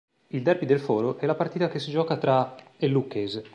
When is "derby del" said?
0.41-0.79